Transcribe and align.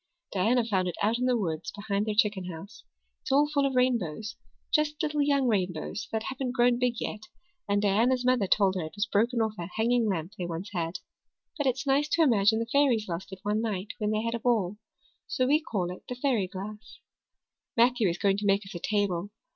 Diana 0.31 0.65
found 0.65 0.87
it 0.87 0.95
out 1.03 1.19
in 1.19 1.25
the 1.25 1.37
woods 1.37 1.71
behind 1.71 2.07
their 2.07 2.15
chicken 2.15 2.45
house. 2.45 2.83
It's 3.21 3.31
all 3.31 3.47
full 3.47 3.67
of 3.67 3.75
rainbows 3.75 4.35
just 4.73 4.95
little 5.03 5.21
young 5.21 5.47
rainbows 5.47 6.07
that 6.11 6.23
haven't 6.23 6.53
grown 6.53 6.79
big 6.79 6.95
yet 6.99 7.27
and 7.69 7.83
Diana's 7.83 8.25
mother 8.25 8.47
told 8.47 8.73
her 8.73 8.81
it 8.85 8.95
was 8.95 9.05
broken 9.05 9.41
off 9.41 9.53
a 9.59 9.67
hanging 9.75 10.07
lamp 10.09 10.33
they 10.39 10.47
once 10.47 10.71
had. 10.73 10.97
But 11.55 11.67
it's 11.67 11.85
nice 11.85 12.09
to 12.15 12.23
imagine 12.23 12.57
the 12.57 12.65
fairies 12.65 13.07
lost 13.07 13.31
it 13.31 13.41
one 13.43 13.61
night 13.61 13.89
when 13.99 14.09
they 14.09 14.23
had 14.23 14.33
a 14.33 14.39
ball, 14.39 14.77
so 15.27 15.45
we 15.45 15.59
call 15.61 15.91
it 15.91 16.01
the 16.09 16.15
fairy 16.15 16.47
glass. 16.47 16.97
Matthew 17.77 18.09
is 18.09 18.17
going 18.17 18.37
to 18.37 18.47
make 18.47 18.65
us 18.65 18.73
a 18.73 18.79
table. 18.79 19.29